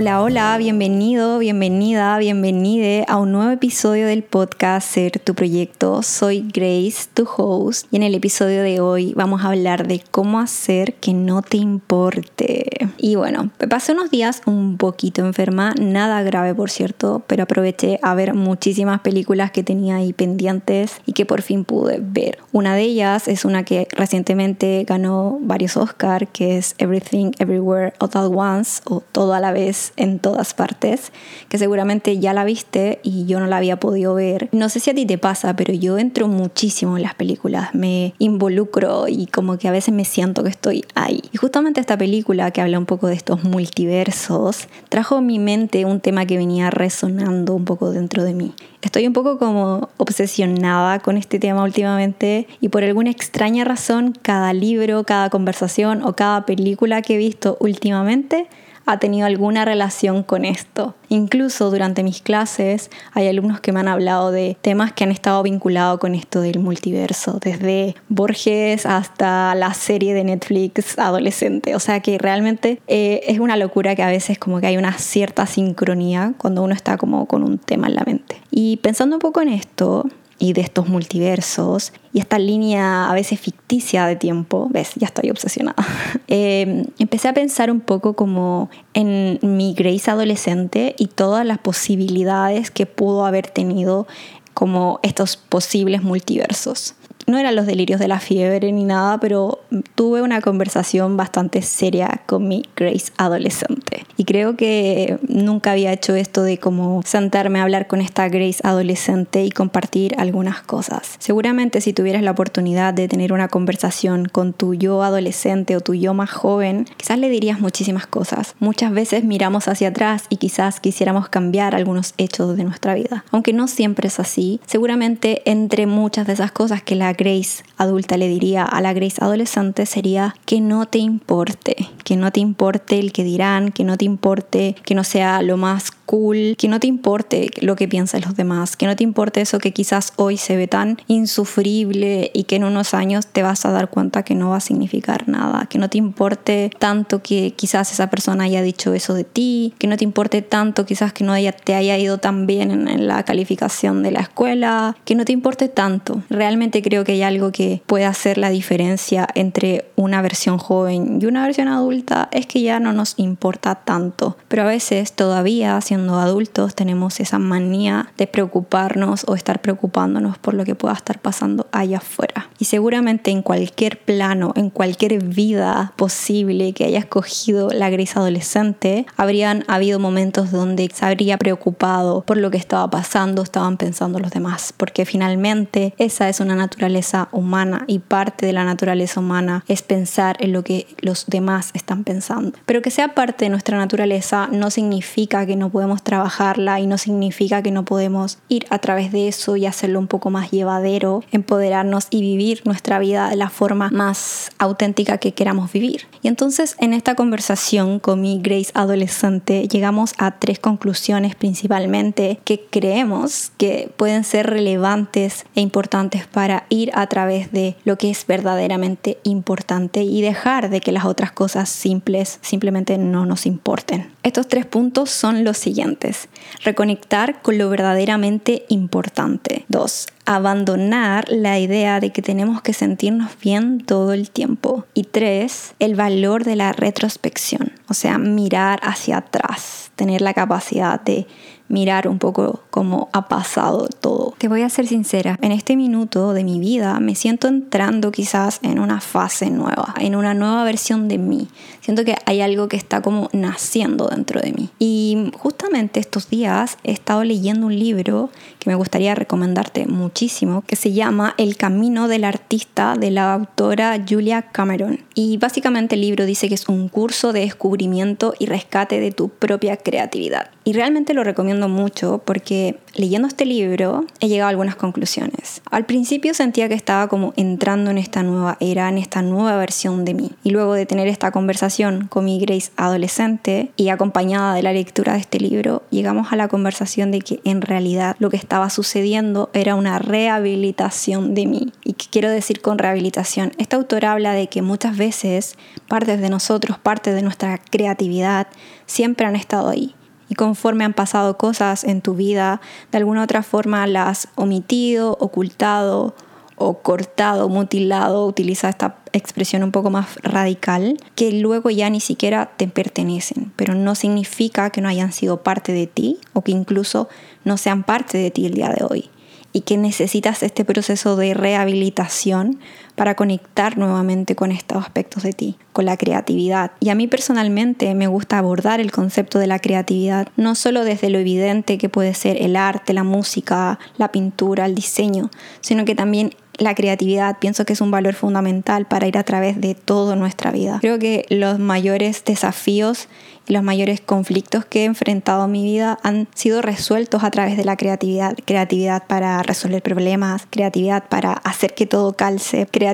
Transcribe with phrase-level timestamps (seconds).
[0.00, 6.04] Hola, hola, bienvenido, bienvenida, bienvenide a un nuevo episodio del podcast Ser tu proyecto.
[6.04, 10.38] Soy Grace, tu host, y en el episodio de hoy vamos a hablar de cómo
[10.38, 12.68] hacer que no te importe.
[12.96, 17.98] Y bueno, me pasé unos días un poquito enferma, nada grave por cierto, pero aproveché
[18.00, 22.38] a ver muchísimas películas que tenía ahí pendientes y que por fin pude ver.
[22.52, 28.10] Una de ellas es una que recientemente ganó varios Oscar, que es Everything Everywhere All
[28.14, 31.12] at Once o Todo a la vez en todas partes,
[31.48, 34.48] que seguramente ya la viste y yo no la había podido ver.
[34.52, 38.14] No sé si a ti te pasa, pero yo entro muchísimo en las películas, me
[38.18, 41.22] involucro y como que a veces me siento que estoy ahí.
[41.32, 45.84] Y justamente esta película que habla un poco de estos multiversos, trajo a mi mente
[45.84, 48.54] un tema que venía resonando un poco dentro de mí.
[48.80, 54.52] Estoy un poco como obsesionada con este tema últimamente y por alguna extraña razón cada
[54.52, 58.46] libro, cada conversación o cada película que he visto últimamente
[58.88, 60.94] ha tenido alguna relación con esto.
[61.10, 65.42] Incluso durante mis clases hay alumnos que me han hablado de temas que han estado
[65.42, 71.74] vinculados con esto del multiverso, desde Borges hasta la serie de Netflix adolescente.
[71.74, 74.94] O sea que realmente eh, es una locura que a veces como que hay una
[74.94, 78.40] cierta sincronía cuando uno está como con un tema en la mente.
[78.50, 80.06] Y pensando un poco en esto,
[80.38, 85.30] y de estos multiversos y esta línea a veces ficticia de tiempo, ves, ya estoy
[85.30, 85.84] obsesionada,
[86.28, 92.70] em, empecé a pensar un poco como en mi Grace adolescente y todas las posibilidades
[92.70, 94.06] que pudo haber tenido
[94.54, 96.94] como estos posibles multiversos
[97.28, 99.60] no eran los delirios de la fiebre ni nada, pero
[99.94, 104.04] tuve una conversación bastante seria con mi Grace adolescente.
[104.16, 108.60] Y creo que nunca había hecho esto de como sentarme a hablar con esta Grace
[108.64, 111.16] adolescente y compartir algunas cosas.
[111.18, 115.94] Seguramente si tuvieras la oportunidad de tener una conversación con tu yo adolescente o tu
[115.94, 118.54] yo más joven, quizás le dirías muchísimas cosas.
[118.58, 123.24] Muchas veces miramos hacia atrás y quizás quisiéramos cambiar algunos hechos de nuestra vida.
[123.30, 128.16] Aunque no siempre es así, seguramente entre muchas de esas cosas que la Grace adulta
[128.16, 132.98] le diría a la Grace adolescente sería que no te importe, que no te importe
[132.98, 136.80] el que dirán, que no te importe que no sea lo más cool, que no
[136.80, 140.38] te importe lo que piensan los demás, que no te importe eso que quizás hoy
[140.38, 144.34] se ve tan insufrible y que en unos años te vas a dar cuenta que
[144.34, 148.62] no va a significar nada, que no te importe tanto que quizás esa persona haya
[148.62, 151.98] dicho eso de ti, que no te importe tanto quizás que no haya, te haya
[151.98, 156.22] ido tan bien en, en la calificación de la escuela, que no te importe tanto.
[156.30, 161.24] Realmente creo que hay algo que puede hacer la diferencia entre una versión joven y
[161.24, 166.74] una versión adulta, es que ya no nos importa tanto, pero a veces todavía adultos
[166.74, 171.96] tenemos esa manía de preocuparnos o estar preocupándonos por lo que pueda estar pasando allá
[171.96, 172.50] afuera.
[172.58, 179.06] Y seguramente en cualquier plano, en cualquier vida posible que haya escogido la gris adolescente,
[179.16, 184.30] habrían habido momentos donde se habría preocupado por lo que estaba pasando, estaban pensando los
[184.30, 186.87] demás, porque finalmente esa es una naturaleza
[187.32, 192.04] humana y parte de la naturaleza humana es pensar en lo que los demás están
[192.04, 192.58] pensando.
[192.66, 196.98] Pero que sea parte de nuestra naturaleza no significa que no podemos trabajarla y no
[196.98, 201.22] significa que no podemos ir a través de eso y hacerlo un poco más llevadero,
[201.30, 206.06] empoderarnos y vivir nuestra vida de la forma más auténtica que queramos vivir.
[206.22, 212.66] Y entonces en esta conversación con mi Grace adolescente llegamos a tres conclusiones principalmente que
[212.70, 218.26] creemos que pueden ser relevantes e importantes para ir a través de lo que es
[218.26, 224.10] verdaderamente importante y dejar de que las otras cosas simples simplemente no nos importen.
[224.22, 226.28] Estos tres puntos son los siguientes
[226.64, 229.64] Reconectar con lo verdaderamente importante.
[229.68, 230.06] 2.
[230.24, 234.84] Abandonar la idea de que tenemos que sentirnos bien todo el tiempo.
[234.94, 235.74] Y 3.
[235.78, 237.72] El valor de la retrospección.
[237.88, 239.90] O sea, mirar hacia atrás.
[239.96, 241.26] Tener la capacidad de
[241.68, 244.34] mirar un poco cómo ha pasado todo.
[244.38, 248.60] Te voy a ser sincera, en este minuto de mi vida me siento entrando quizás
[248.62, 251.48] en una fase nueva, en una nueva versión de mí.
[251.80, 254.70] Siento que hay algo que está como naciendo dentro de mí.
[254.78, 260.76] Y justamente estos días he estado leyendo un libro que me gustaría recomendarte muchísimo, que
[260.76, 265.00] se llama El Camino del Artista de la autora Julia Cameron.
[265.14, 269.28] Y básicamente el libro dice que es un curso de descubrimiento y rescate de tu
[269.28, 270.50] propia creatividad.
[270.68, 275.62] Y realmente lo recomiendo mucho porque leyendo este libro he llegado a algunas conclusiones.
[275.70, 280.04] Al principio sentía que estaba como entrando en esta nueva era, en esta nueva versión
[280.04, 280.32] de mí.
[280.44, 285.14] Y luego de tener esta conversación con mi Grace adolescente y acompañada de la lectura
[285.14, 289.48] de este libro, llegamos a la conversación de que en realidad lo que estaba sucediendo
[289.54, 291.72] era una rehabilitación de mí.
[291.82, 293.52] ¿Y qué quiero decir con rehabilitación?
[293.56, 295.56] Esta autora habla de que muchas veces
[295.88, 298.48] partes de nosotros, partes de nuestra creatividad,
[298.84, 299.94] siempre han estado ahí
[300.28, 302.60] y conforme han pasado cosas en tu vida,
[302.92, 306.14] de alguna otra forma las has omitido, ocultado
[306.56, 312.50] o cortado, mutilado, utiliza esta expresión un poco más radical, que luego ya ni siquiera
[312.56, 317.08] te pertenecen, pero no significa que no hayan sido parte de ti o que incluso
[317.44, 319.10] no sean parte de ti el día de hoy
[319.52, 322.58] y que necesitas este proceso de rehabilitación
[322.98, 326.72] para conectar nuevamente con estos aspectos de ti, con la creatividad.
[326.80, 331.08] Y a mí personalmente me gusta abordar el concepto de la creatividad, no solo desde
[331.08, 335.30] lo evidente que puede ser el arte, la música, la pintura, el diseño,
[335.60, 339.60] sino que también la creatividad pienso que es un valor fundamental para ir a través
[339.60, 340.78] de toda nuestra vida.
[340.80, 343.08] Creo que los mayores desafíos
[343.46, 347.56] y los mayores conflictos que he enfrentado en mi vida han sido resueltos a través
[347.56, 348.36] de la creatividad.
[348.44, 352.87] Creatividad para resolver problemas, creatividad para hacer que todo calce, creatividad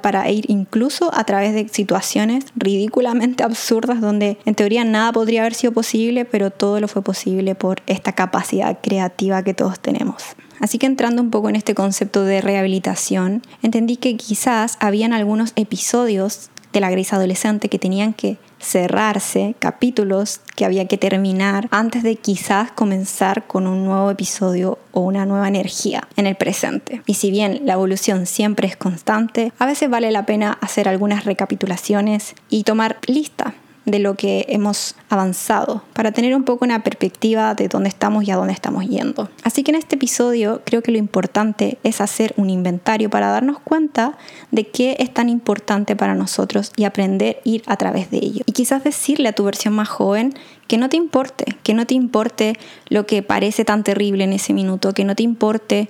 [0.00, 5.54] para ir incluso a través de situaciones ridículamente absurdas donde en teoría nada podría haber
[5.54, 10.22] sido posible, pero todo lo fue posible por esta capacidad creativa que todos tenemos.
[10.60, 15.52] Así que entrando un poco en este concepto de rehabilitación, entendí que quizás habían algunos
[15.56, 22.02] episodios de la gris adolescente que tenían que cerrarse, capítulos que había que terminar antes
[22.02, 27.02] de quizás comenzar con un nuevo episodio o una nueva energía en el presente.
[27.06, 31.24] Y si bien la evolución siempre es constante, a veces vale la pena hacer algunas
[31.24, 33.54] recapitulaciones y tomar lista
[33.90, 38.30] de lo que hemos avanzado, para tener un poco una perspectiva de dónde estamos y
[38.30, 39.30] a dónde estamos yendo.
[39.42, 43.58] Así que en este episodio creo que lo importante es hacer un inventario para darnos
[43.60, 44.18] cuenta
[44.50, 48.42] de qué es tan importante para nosotros y aprender a ir a través de ello.
[48.46, 50.34] Y quizás decirle a tu versión más joven
[50.66, 52.58] que no te importe, que no te importe
[52.88, 55.88] lo que parece tan terrible en ese minuto, que no te importe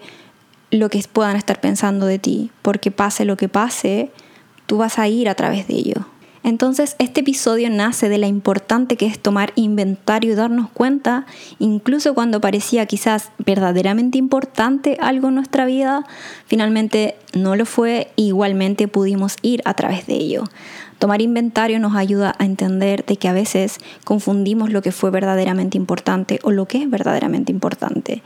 [0.70, 4.10] lo que puedan estar pensando de ti, porque pase lo que pase,
[4.66, 6.06] tú vas a ir a través de ello.
[6.42, 11.26] Entonces este episodio nace de la importante que es tomar inventario y darnos cuenta,
[11.58, 16.04] incluso cuando parecía quizás verdaderamente importante algo en nuestra vida,
[16.46, 20.44] finalmente no lo fue e igualmente pudimos ir a través de ello.
[20.98, 25.76] Tomar inventario nos ayuda a entender de que a veces confundimos lo que fue verdaderamente
[25.76, 28.22] importante o lo que es verdaderamente importante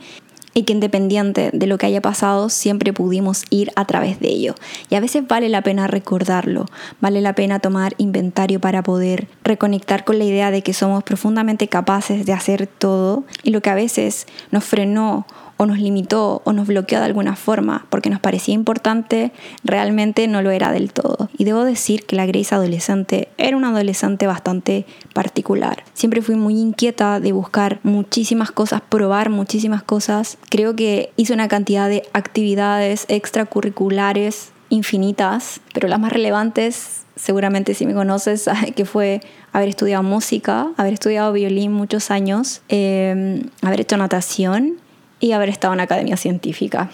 [0.53, 4.55] y que independiente de lo que haya pasado, siempre pudimos ir a través de ello.
[4.89, 6.65] Y a veces vale la pena recordarlo,
[7.01, 11.67] vale la pena tomar inventario para poder reconectar con la idea de que somos profundamente
[11.67, 15.25] capaces de hacer todo y lo que a veces nos frenó
[15.57, 19.31] o nos limitó o nos bloqueó de alguna forma porque nos parecía importante,
[19.63, 21.29] realmente no lo era del todo.
[21.37, 25.83] Y debo decir que la Grace adolescente era una adolescente bastante particular.
[25.93, 30.37] Siempre fui muy inquieta de buscar muchísimas cosas, probar muchísimas cosas.
[30.49, 37.85] Creo que hice una cantidad de actividades extracurriculares infinitas, pero las más relevantes seguramente si
[37.85, 39.21] me conoces, que fue
[39.51, 44.77] haber estudiado música, haber estudiado violín muchos años, eh, haber hecho natación
[45.23, 46.89] y haber estado en academia científica.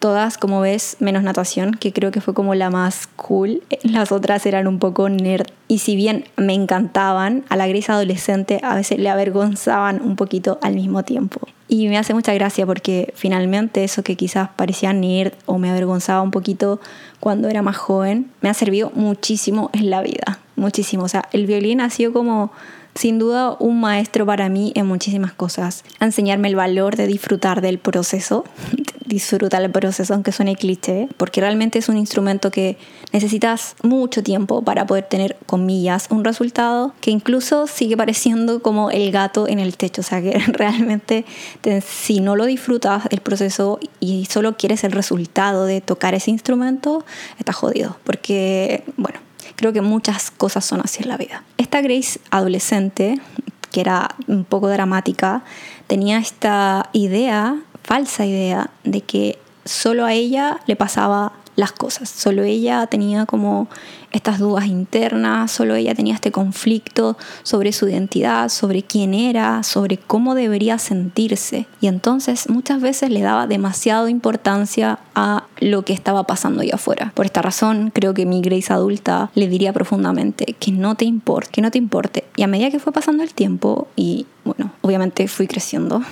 [0.00, 3.62] Todas, como ves, menos natación, que creo que fue como la más cool.
[3.84, 5.46] Las otras eran un poco nerd.
[5.68, 10.58] Y si bien me encantaban, a la gris adolescente a veces le avergonzaban un poquito
[10.60, 11.38] al mismo tiempo.
[11.68, 16.20] Y me hace mucha gracia porque finalmente eso que quizás parecía nerd o me avergonzaba
[16.20, 16.80] un poquito
[17.20, 20.40] cuando era más joven, me ha servido muchísimo en la vida.
[20.56, 21.04] Muchísimo.
[21.04, 22.50] O sea, el violín ha sido como
[22.94, 25.84] sin duda un maestro para mí en muchísimas cosas.
[26.00, 28.44] enseñarme el valor de disfrutar del proceso,
[29.06, 32.76] disfrutar el proceso aunque suene cliché, porque realmente es un instrumento que
[33.12, 39.10] necesitas mucho tiempo para poder tener, comillas, un resultado que incluso sigue pareciendo como el
[39.10, 41.24] gato en el techo, o sea que realmente
[41.84, 47.04] si no lo disfrutas el proceso y solo quieres el resultado de tocar ese instrumento,
[47.38, 49.18] estás jodido, porque bueno,
[49.56, 51.42] Creo que muchas cosas son así en la vida.
[51.58, 53.20] Esta Grace adolescente,
[53.70, 55.42] que era un poco dramática,
[55.86, 62.08] tenía esta idea, falsa idea, de que solo a ella le pasaba las cosas.
[62.08, 63.68] Solo ella tenía como
[64.12, 69.96] estas dudas internas, solo ella tenía este conflicto sobre su identidad, sobre quién era, sobre
[69.96, 71.66] cómo debería sentirse.
[71.80, 77.12] Y entonces muchas veces le daba demasiada importancia a lo que estaba pasando allá afuera.
[77.14, 81.50] Por esta razón, creo que mi Grace adulta le diría profundamente que no te importe,
[81.52, 82.24] que no te importe.
[82.36, 86.02] Y a medida que fue pasando el tiempo y bueno, obviamente fui creciendo,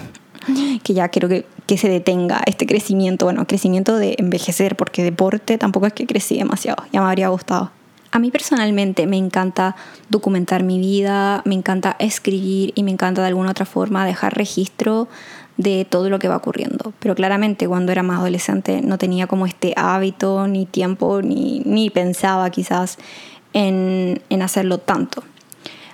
[0.82, 5.58] que ya quiero que, que, se detenga este crecimiento, bueno, crecimiento de envejecer, porque deporte
[5.58, 7.72] tampoco es que crecí demasiado, ya me habría gustado.
[8.12, 9.76] A mí personalmente me encanta
[10.08, 15.06] documentar mi vida, me encanta escribir y me encanta de alguna otra forma dejar registro
[15.56, 16.92] de todo lo que va ocurriendo.
[16.98, 21.88] Pero claramente cuando era más adolescente no tenía como este hábito, ni tiempo, ni, ni
[21.90, 22.98] pensaba quizás
[23.52, 25.22] en, en hacerlo tanto.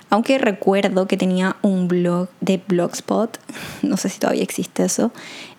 [0.09, 3.39] Aunque recuerdo que tenía un blog de Blogspot,
[3.83, 5.11] no sé si todavía existe eso,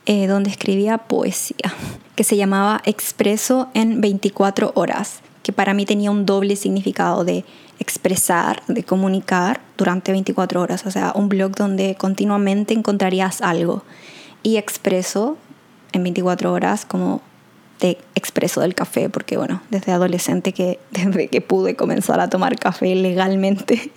[0.06, 1.72] eh, donde escribía poesía,
[2.16, 7.42] que se llamaba Expreso en 24 horas que para mí tenía un doble significado de
[7.78, 13.82] expresar, de comunicar durante 24 horas, o sea, un blog donde continuamente encontrarías algo.
[14.42, 15.38] Y expreso
[15.92, 17.22] en 24 horas como
[17.78, 22.58] te expreso del café, porque bueno, desde adolescente que desde que pude comenzar a tomar
[22.58, 23.90] café legalmente,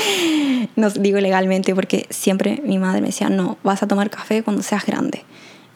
[0.76, 4.62] no digo legalmente porque siempre mi madre me decía, no, vas a tomar café cuando
[4.62, 5.22] seas grande.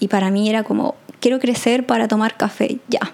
[0.00, 3.12] Y para mí era como, quiero crecer para tomar café ya.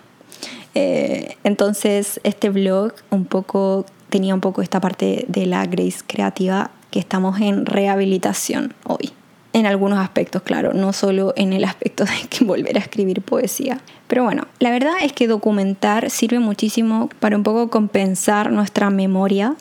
[0.74, 6.70] Eh, entonces este blog un poco tenía un poco esta parte de la Grace creativa
[6.90, 9.12] que estamos en rehabilitación hoy.
[9.52, 13.80] En algunos aspectos, claro, no solo en el aspecto de que volver a escribir poesía.
[14.06, 19.56] Pero bueno, la verdad es que documentar sirve muchísimo para un poco compensar nuestra memoria,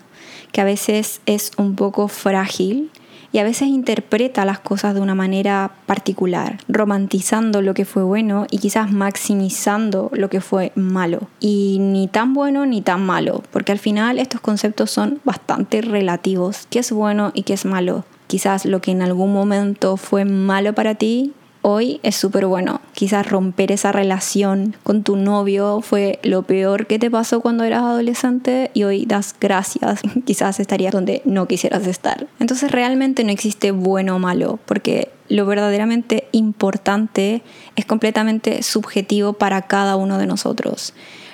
[0.52, 2.92] que a veces es un poco frágil
[3.38, 8.48] y a veces interpreta las cosas de una manera particular, romantizando lo que fue bueno
[8.50, 11.30] y quizás maximizando lo que fue malo.
[11.40, 16.66] Y ni tan bueno ni tan malo, porque al final estos conceptos son bastante relativos.
[16.72, 18.06] ¿Qué es bueno y qué es malo?
[18.26, 21.36] Quizás lo que en algún momento fue malo para ti
[21.70, 22.80] hoy es súper bueno.
[22.94, 27.84] Quizás romper esa relación con tu novio fue lo peor que te pasó cuando eras
[27.84, 30.00] adolescente y hoy das gracias.
[30.26, 32.26] Quizás estarías donde no quisieras estar.
[32.40, 37.42] Entonces realmente no existe bueno o malo porque lo verdaderamente importante
[37.76, 40.94] es completamente subjetivo para cada uno de nosotros.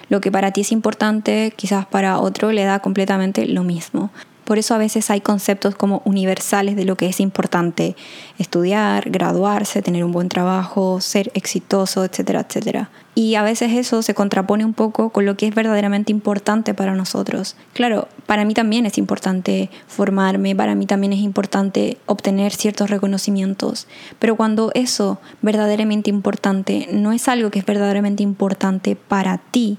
[0.09, 4.09] Lo que para ti es importante, quizás para otro le da completamente lo mismo.
[4.45, 7.95] Por eso a veces hay conceptos como universales de lo que es importante
[8.37, 12.89] estudiar, graduarse, tener un buen trabajo, ser exitoso, etcétera, etcétera.
[13.15, 16.95] Y a veces eso se contrapone un poco con lo que es verdaderamente importante para
[16.95, 17.55] nosotros.
[17.73, 23.87] Claro, para mí también es importante formarme, para mí también es importante obtener ciertos reconocimientos,
[24.17, 29.77] pero cuando eso verdaderamente importante no es algo que es verdaderamente importante para ti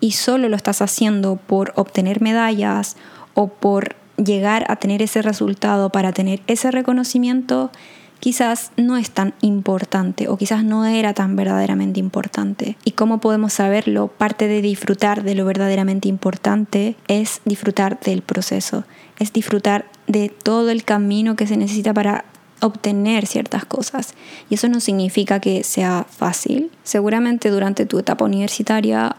[0.00, 2.96] y solo lo estás haciendo por obtener medallas
[3.36, 7.70] o por llegar a tener ese resultado, para tener ese reconocimiento,
[8.18, 12.78] quizás no es tan importante o quizás no era tan verdaderamente importante.
[12.82, 14.08] ¿Y cómo podemos saberlo?
[14.08, 18.84] Parte de disfrutar de lo verdaderamente importante es disfrutar del proceso,
[19.18, 22.24] es disfrutar de todo el camino que se necesita para
[22.62, 24.14] obtener ciertas cosas.
[24.48, 26.70] Y eso no significa que sea fácil.
[26.84, 29.16] Seguramente durante tu etapa universitaria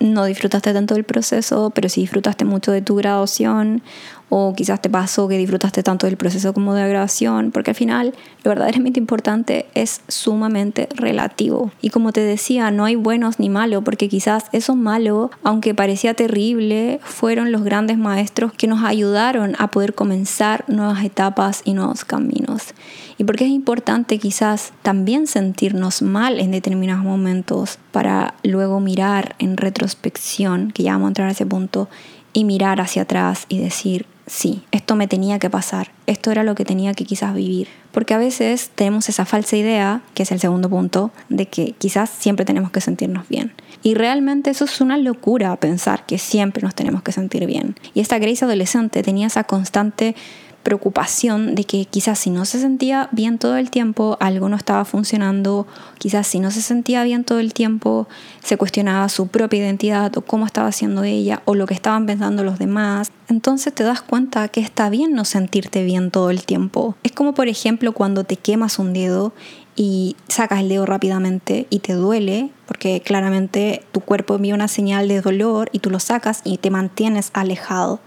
[0.00, 3.82] no disfrutaste tanto del proceso, pero sí disfrutaste mucho de tu graduación
[4.30, 7.74] o quizás te pasó que disfrutaste tanto del proceso como de la grabación, porque al
[7.74, 11.72] final lo verdaderamente importante es sumamente relativo.
[11.82, 16.14] Y como te decía, no hay buenos ni malos, porque quizás eso malo, aunque parecía
[16.14, 22.04] terrible, fueron los grandes maestros que nos ayudaron a poder comenzar nuevas etapas y nuevos
[22.04, 22.74] caminos.
[23.18, 29.56] Y porque es importante quizás también sentirnos mal en determinados momentos para luego mirar en
[29.56, 31.88] retrospección, que ya vamos a entrar a ese punto,
[32.32, 36.54] y mirar hacia atrás y decir, sí, esto me tenía que pasar, esto era lo
[36.54, 37.68] que tenía que quizás vivir.
[37.90, 42.08] Porque a veces tenemos esa falsa idea, que es el segundo punto, de que quizás
[42.10, 43.52] siempre tenemos que sentirnos bien.
[43.82, 47.74] Y realmente eso es una locura pensar que siempre nos tenemos que sentir bien.
[47.92, 50.14] Y esta Grace adolescente tenía esa constante
[50.62, 54.84] preocupación de que quizás si no se sentía bien todo el tiempo, algo no estaba
[54.84, 55.66] funcionando,
[55.98, 58.08] quizás si no se sentía bien todo el tiempo,
[58.42, 62.44] se cuestionaba su propia identidad o cómo estaba haciendo ella o lo que estaban pensando
[62.44, 63.10] los demás.
[63.28, 66.94] Entonces te das cuenta que está bien no sentirte bien todo el tiempo.
[67.02, 69.32] Es como por ejemplo cuando te quemas un dedo
[69.76, 75.08] y sacas el dedo rápidamente y te duele, porque claramente tu cuerpo envía una señal
[75.08, 78.00] de dolor y tú lo sacas y te mantienes alejado.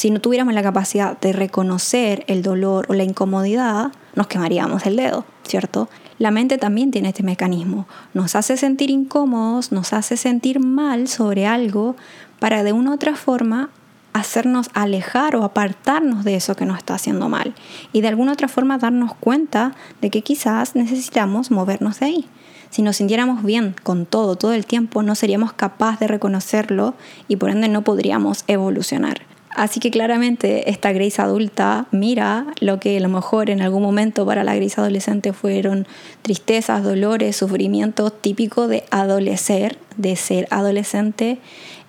[0.00, 4.96] Si no tuviéramos la capacidad de reconocer el dolor o la incomodidad, nos quemaríamos el
[4.96, 5.90] dedo, ¿cierto?
[6.16, 7.86] la mente también tiene este mecanismo.
[8.14, 11.96] Nos hace sentir incómodos, nos hace sentir mal sobre algo
[12.38, 13.68] para de una u otra forma
[14.14, 17.54] hacernos alejar o apartarnos de eso que nos está haciendo mal
[17.92, 22.26] y de alguna otra forma darnos cuenta de que quizás necesitamos movernos de ahí.
[22.70, 26.94] Si nos sintiéramos bien con todo, todo el tiempo, no seríamos capaces de reconocerlo
[27.28, 29.26] y por ende no podríamos evolucionar.
[29.54, 34.24] Así que claramente esta Grace adulta mira lo que a lo mejor en algún momento
[34.24, 35.88] para la Grace adolescente fueron
[36.22, 41.38] tristezas, dolores, sufrimientos típicos de adolecer, de ser adolescente,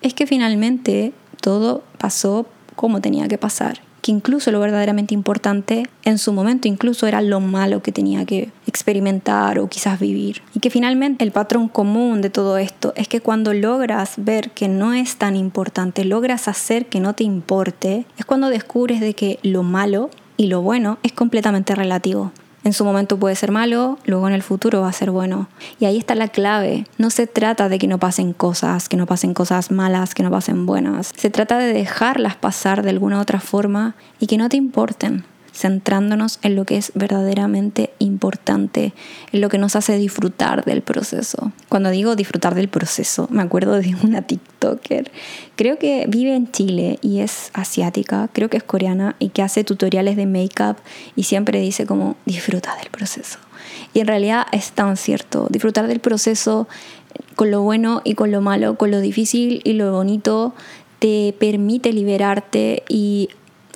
[0.02, 6.18] es que finalmente todo pasó como tenía que pasar que incluso lo verdaderamente importante en
[6.18, 10.42] su momento incluso era lo malo que tenía que experimentar o quizás vivir.
[10.54, 14.66] Y que finalmente el patrón común de todo esto es que cuando logras ver que
[14.68, 19.38] no es tan importante, logras hacer que no te importe, es cuando descubres de que
[19.42, 22.32] lo malo y lo bueno es completamente relativo.
[22.64, 25.48] En su momento puede ser malo, luego en el futuro va a ser bueno.
[25.80, 26.86] Y ahí está la clave.
[26.96, 30.30] No se trata de que no pasen cosas, que no pasen cosas malas, que no
[30.30, 31.12] pasen buenas.
[31.16, 36.38] Se trata de dejarlas pasar de alguna otra forma y que no te importen centrándonos
[36.42, 38.92] en lo que es verdaderamente importante,
[39.32, 41.52] en lo que nos hace disfrutar del proceso.
[41.68, 45.10] Cuando digo disfrutar del proceso, me acuerdo de una TikToker,
[45.56, 49.64] creo que vive en Chile y es asiática, creo que es coreana y que hace
[49.64, 50.76] tutoriales de make-up
[51.16, 53.38] y siempre dice como disfruta del proceso.
[53.94, 56.66] Y en realidad es tan cierto, disfrutar del proceso
[57.36, 60.54] con lo bueno y con lo malo, con lo difícil y lo bonito,
[60.98, 63.28] te permite liberarte y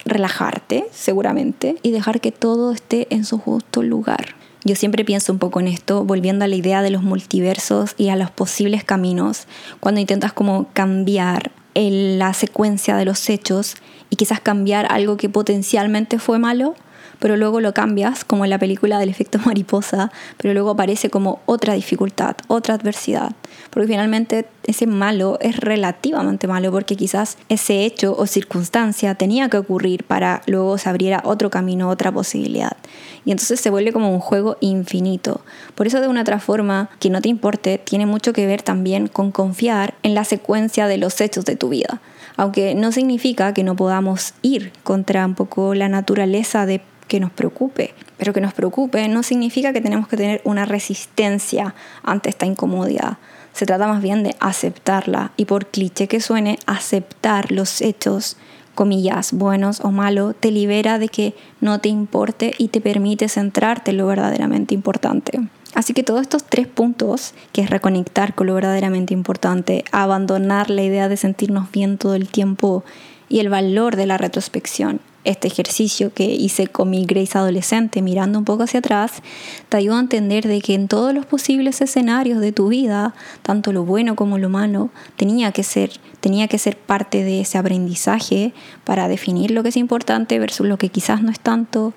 [0.06, 4.34] relajarte, seguramente, y dejar que todo esté en su justo lugar.
[4.64, 8.08] Yo siempre pienso un poco en esto, volviendo a la idea de los multiversos y
[8.08, 9.46] a los posibles caminos,
[9.80, 13.76] cuando intentas como cambiar la secuencia de los hechos
[14.08, 16.74] y quizás cambiar algo que potencialmente fue malo
[17.18, 21.40] pero luego lo cambias, como en la película del efecto mariposa, pero luego aparece como
[21.46, 23.32] otra dificultad, otra adversidad,
[23.70, 29.58] porque finalmente ese malo es relativamente malo, porque quizás ese hecho o circunstancia tenía que
[29.58, 32.76] ocurrir para luego se abriera otro camino, otra posibilidad.
[33.24, 35.40] Y entonces se vuelve como un juego infinito.
[35.74, 39.08] Por eso de una otra forma, que no te importe, tiene mucho que ver también
[39.08, 42.00] con confiar en la secuencia de los hechos de tu vida
[42.36, 47.30] aunque no significa que no podamos ir contra un poco la naturaleza de que nos
[47.30, 47.94] preocupe.
[48.16, 53.18] Pero que nos preocupe no significa que tenemos que tener una resistencia ante esta incomodidad.
[53.52, 58.36] Se trata más bien de aceptarla y por cliché que suene, aceptar los hechos,
[58.74, 63.92] comillas, buenos o malos, te libera de que no te importe y te permite centrarte
[63.92, 65.40] en lo verdaderamente importante.
[65.74, 70.82] Así que todos estos tres puntos, que es reconectar con lo verdaderamente importante, abandonar la
[70.82, 72.84] idea de sentirnos bien todo el tiempo
[73.28, 78.38] y el valor de la retrospección, este ejercicio que hice con mi Grace adolescente, mirando
[78.38, 79.22] un poco hacia atrás,
[79.68, 83.72] te ayuda a entender de que en todos los posibles escenarios de tu vida, tanto
[83.72, 88.52] lo bueno como lo malo, tenía que ser, tenía que ser parte de ese aprendizaje
[88.84, 91.92] para definir lo que es importante versus lo que quizás no es tanto,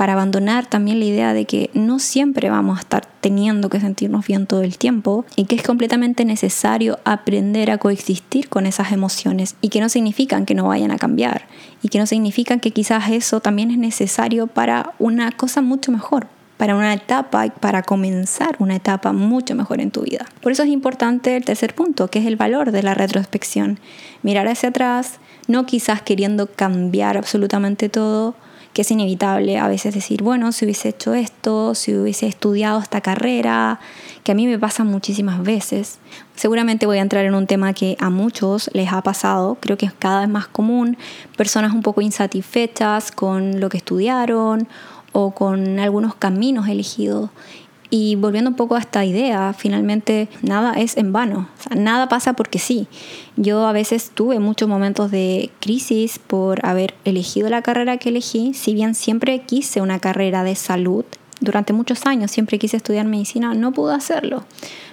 [0.00, 4.26] para abandonar también la idea de que no siempre vamos a estar teniendo que sentirnos
[4.26, 9.56] bien todo el tiempo y que es completamente necesario aprender a coexistir con esas emociones
[9.60, 11.42] y que no significan que no vayan a cambiar
[11.82, 16.28] y que no significan que quizás eso también es necesario para una cosa mucho mejor,
[16.56, 20.24] para una etapa para comenzar una etapa mucho mejor en tu vida.
[20.40, 23.78] Por eso es importante el tercer punto, que es el valor de la retrospección.
[24.22, 28.34] Mirar hacia atrás, no quizás queriendo cambiar absolutamente todo,
[28.72, 33.00] que es inevitable a veces decir, bueno, si hubiese hecho esto, si hubiese estudiado esta
[33.00, 33.80] carrera,
[34.22, 35.98] que a mí me pasa muchísimas veces.
[36.36, 39.86] Seguramente voy a entrar en un tema que a muchos les ha pasado, creo que
[39.86, 40.96] es cada vez más común,
[41.36, 44.68] personas un poco insatisfechas con lo que estudiaron
[45.12, 47.30] o con algunos caminos elegidos
[47.90, 52.58] y volviendo un poco a esta idea, finalmente nada es en vano, nada pasa porque
[52.58, 52.86] sí.
[53.36, 58.54] Yo a veces tuve muchos momentos de crisis por haber elegido la carrera que elegí,
[58.54, 61.04] si bien siempre quise una carrera de salud,
[61.40, 64.44] durante muchos años siempre quise estudiar medicina, no pude hacerlo.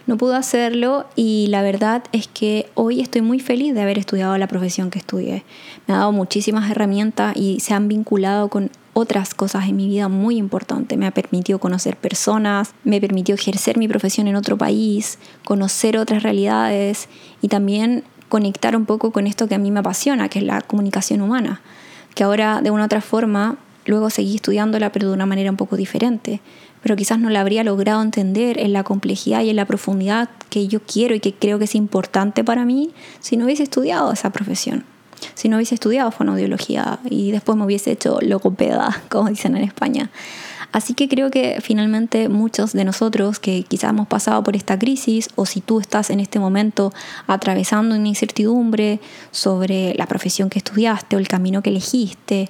[0.06, 4.38] No pude hacerlo y la verdad es que hoy estoy muy feliz de haber estudiado
[4.38, 5.44] la profesión que estudié.
[5.86, 10.08] Me ha dado muchísimas herramientas y se han vinculado con otras cosas en mi vida
[10.08, 10.98] muy importantes.
[10.98, 16.24] Me ha permitido conocer personas, me permitió ejercer mi profesión en otro país, conocer otras
[16.24, 17.08] realidades
[17.40, 20.62] y también conectar un poco con esto que a mí me apasiona, que es la
[20.62, 21.62] comunicación humana,
[22.16, 25.58] que ahora de una u otra forma luego seguí estudiándola pero de una manera un
[25.58, 26.42] poco diferente,
[26.82, 30.68] pero quizás no la habría logrado entender en la complejidad y en la profundidad que
[30.68, 34.32] yo quiero y que creo que es importante para mí si no hubiese estudiado esa
[34.32, 34.97] profesión
[35.34, 40.10] si no hubiese estudiado fonoaudiología y después me hubiese hecho logopeda, como dicen en España.
[40.72, 45.30] Así que creo que finalmente muchos de nosotros que quizás hemos pasado por esta crisis
[45.36, 46.94] o si tú estás en este momento
[47.26, 49.00] atravesando una incertidumbre
[49.32, 52.50] sobre la profesión que estudiaste o el camino que elegiste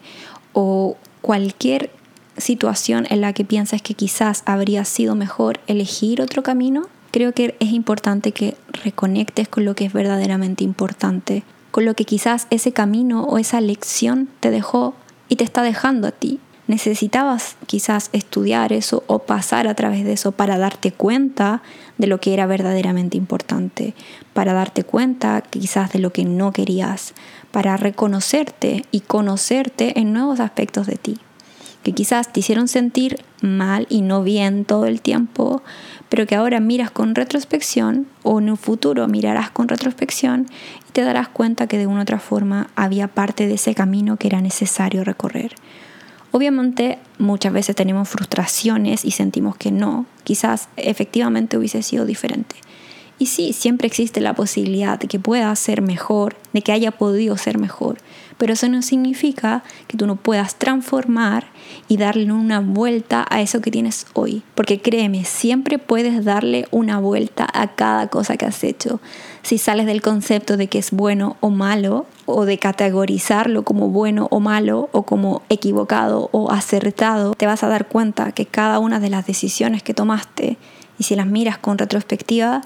[0.53, 1.91] o cualquier
[2.37, 7.55] situación en la que piensas que quizás habría sido mejor elegir otro camino, creo que
[7.59, 11.43] es importante que reconectes con lo que es verdaderamente importante,
[11.77, 14.95] con lo que quizás ese camino o esa lección te dejó
[15.29, 16.39] y te está dejando a ti.
[16.65, 21.61] Necesitabas quizás estudiar eso o pasar a través de eso para darte cuenta
[21.99, 23.93] de lo que era verdaderamente importante,
[24.33, 27.13] para darte cuenta quizás de lo que no querías,
[27.51, 31.19] para reconocerte y conocerte en nuevos aspectos de ti
[31.87, 35.61] que quizás te hicieron sentir mal y no bien todo el tiempo,
[36.09, 40.47] pero que ahora miras con retrospección o en un futuro mirarás con retrospección
[40.87, 44.17] y te darás cuenta que de una u otra forma había parte de ese camino
[44.17, 45.55] que era necesario recorrer.
[46.31, 52.55] Obviamente muchas veces tenemos frustraciones y sentimos que no, quizás efectivamente hubiese sido diferente.
[53.19, 57.35] Y sí, siempre existe la posibilidad de que pueda ser mejor, de que haya podido
[57.37, 57.97] ser mejor,
[58.37, 61.47] pero eso no significa que tú no puedas transformar
[61.87, 64.43] y darle una vuelta a eso que tienes hoy.
[64.55, 68.99] Porque créeme, siempre puedes darle una vuelta a cada cosa que has hecho.
[69.41, 74.27] Si sales del concepto de que es bueno o malo, o de categorizarlo como bueno
[74.31, 78.99] o malo, o como equivocado o acertado, te vas a dar cuenta que cada una
[78.99, 80.57] de las decisiones que tomaste,
[80.99, 82.61] y si las miras con retrospectiva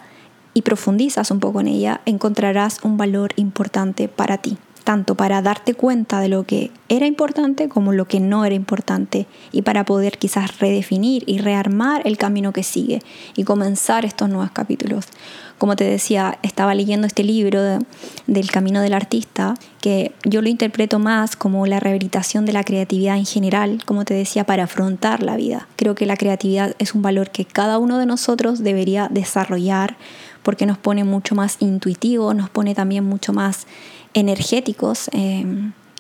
[0.53, 5.73] y profundizas un poco en ella, encontrarás un valor importante para ti tanto para darte
[5.73, 10.17] cuenta de lo que era importante como lo que no era importante y para poder
[10.17, 13.01] quizás redefinir y rearmar el camino que sigue
[13.35, 15.05] y comenzar estos nuevos capítulos.
[15.57, 17.61] Como te decía, estaba leyendo este libro
[18.25, 23.15] del Camino del Artista, que yo lo interpreto más como la rehabilitación de la creatividad
[23.15, 25.67] en general, como te decía, para afrontar la vida.
[25.75, 29.97] Creo que la creatividad es un valor que cada uno de nosotros debería desarrollar
[30.41, 33.67] porque nos pone mucho más intuitivo, nos pone también mucho más
[34.13, 35.45] energéticos eh,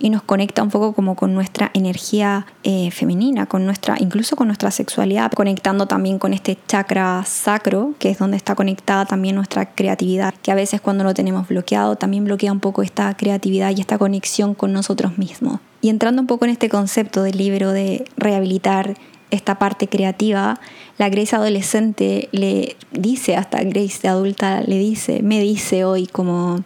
[0.01, 4.47] y nos conecta un poco como con nuestra energía eh, femenina, con nuestra, incluso con
[4.47, 9.67] nuestra sexualidad, conectando también con este chakra sacro, que es donde está conectada también nuestra
[9.67, 13.81] creatividad, que a veces cuando lo tenemos bloqueado también bloquea un poco esta creatividad y
[13.81, 15.59] esta conexión con nosotros mismos.
[15.81, 18.95] Y entrando un poco en este concepto del libro de rehabilitar
[19.29, 20.59] esta parte creativa,
[20.97, 26.63] la Grace adolescente le dice, hasta Grace de adulta le dice, me dice hoy como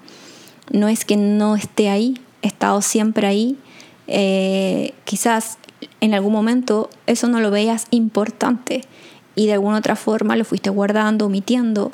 [0.72, 3.58] no es que no esté ahí, he estado siempre ahí.
[4.08, 5.58] Eh, quizás
[6.00, 8.84] en algún momento eso no lo veías importante
[9.36, 11.92] y de alguna otra forma lo fuiste guardando, omitiendo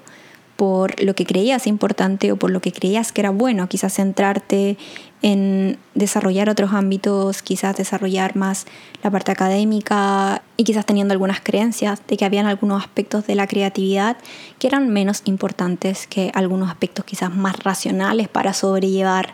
[0.62, 4.78] por lo que creías importante o por lo que creías que era bueno, quizás centrarte
[5.24, 8.67] en desarrollar otros ámbitos, quizás desarrollar más
[9.02, 13.47] la parte académica y quizás teniendo algunas creencias de que habían algunos aspectos de la
[13.47, 14.17] creatividad
[14.60, 19.34] que eran menos importantes que algunos aspectos quizás más racionales para sobrellevar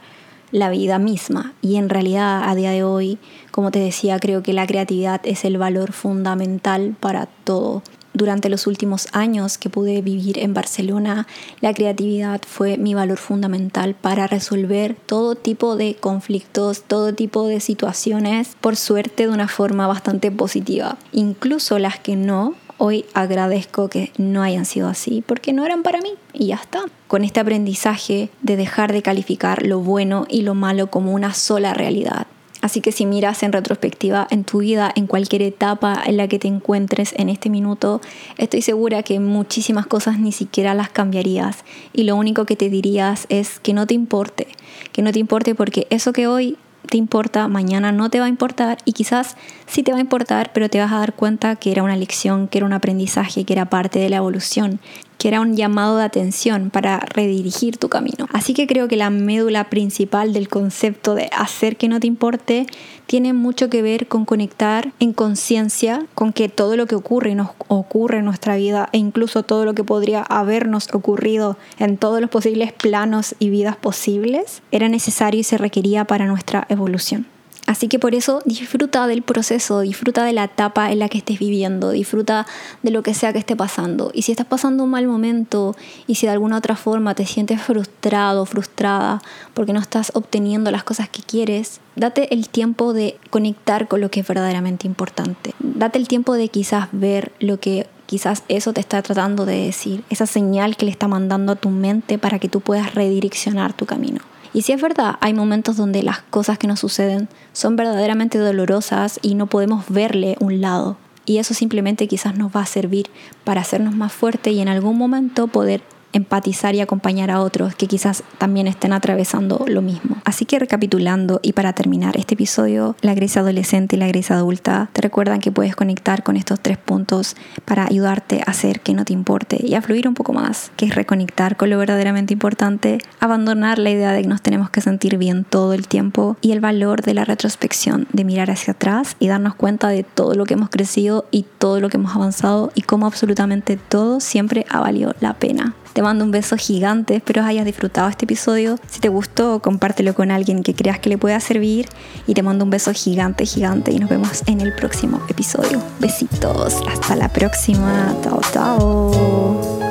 [0.52, 1.56] la vida misma.
[1.62, 3.18] Y en realidad a día de hoy,
[3.52, 7.84] como te decía, creo que la creatividad es el valor fundamental para todo
[8.18, 11.28] durante los últimos años que pude vivir en Barcelona,
[11.62, 17.60] la creatividad fue mi valor fundamental para resolver todo tipo de conflictos, todo tipo de
[17.60, 20.98] situaciones, por suerte de una forma bastante positiva.
[21.12, 26.02] Incluso las que no, hoy agradezco que no hayan sido así, porque no eran para
[26.02, 26.86] mí y ya está.
[27.08, 31.74] Con este aprendizaje de dejar de calificar lo bueno y lo malo como una sola
[31.74, 32.28] realidad
[32.68, 36.38] Así que si miras en retrospectiva en tu vida, en cualquier etapa en la que
[36.38, 38.02] te encuentres en este minuto,
[38.38, 41.64] estoy segura que muchísimas cosas ni siquiera las cambiarías.
[41.94, 44.50] Y lo único que te dirías es que no te importe,
[44.92, 46.58] que no te importe porque eso que hoy
[46.90, 50.52] te importa, mañana no te va a importar y quizás sí te va a importar,
[50.52, 53.54] pero te vas a dar cuenta que era una lección, que era un aprendizaje, que
[53.54, 54.82] era parte de la evolución
[55.18, 58.28] que era un llamado de atención para redirigir tu camino.
[58.34, 62.68] Así que creo que la médula principal del concepto de hacer que no te importe
[63.06, 67.36] tiene mucho que ver con conectar en conciencia con que todo lo que ocurre y
[67.36, 72.22] nos ocurre en nuestra vida e incluso todo lo que podría habernos ocurrido en todos
[72.22, 77.37] los posibles planos y vidas posibles era necesario y se requería para nuestra evolución.
[77.68, 81.38] Así que por eso disfruta del proceso, disfruta de la etapa en la que estés
[81.38, 82.48] viviendo, disfruta
[82.82, 84.10] de lo que sea que esté pasando.
[84.14, 85.76] Y si estás pasando un mal momento
[86.08, 89.22] y si de alguna otra forma te sientes frustrado, frustrada
[89.54, 94.10] porque no estás obteniendo las cosas que quieres, date el tiempo de conectar con lo
[94.10, 95.54] que es verdaderamente importante.
[95.60, 100.06] Date el tiempo de quizás ver lo que quizás eso te está tratando de decir,
[100.10, 103.86] esa señal que le está mandando a tu mente para que tú puedas redireccionar tu
[103.86, 104.22] camino.
[104.54, 109.20] Y si es verdad, hay momentos donde las cosas que nos suceden son verdaderamente dolorosas
[109.22, 110.98] y no podemos verle un lado.
[111.30, 113.08] y eso simplemente quizás nos va a servir
[113.44, 115.82] para hacernos más fuertes y en algún momento poder
[116.14, 120.18] empatizar y acompañar a otros que quizás también estén atravesando lo mismo.
[120.26, 124.90] Así que recapitulando y para terminar este episodio, la gris adolescente y la gris adulta
[124.94, 129.06] te recuerdan que puedes conectar con estos tres puntos para ayudarte a hacer que no
[129.06, 133.00] te importe y a fluir un poco más, que es reconectar con lo verdaderamente importante,
[133.20, 136.60] abandonar la idea de que nos tenemos que sentir bien todo el tiempo y el
[136.60, 140.56] valor de la retrospección, de mirar hacia atrás y darnos cuenta de todo lo que
[140.56, 145.16] hemos crecido y todo lo que hemos avanzado y cómo absolutamente todo siempre ha valido
[145.20, 145.76] la pena.
[145.98, 148.78] Te mando un beso gigante, espero hayas disfrutado este episodio.
[148.88, 151.88] Si te gustó, compártelo con alguien que creas que le pueda servir.
[152.28, 153.92] Y te mando un beso gigante, gigante.
[153.92, 155.82] Y nos vemos en el próximo episodio.
[156.00, 158.16] Besitos, hasta la próxima.
[158.22, 159.87] Chao, chao.